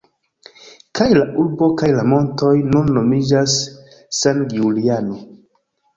[0.99, 3.59] Kaj la urbo kaj la montoj nun nomiĝas
[4.21, 5.21] San Giuliano.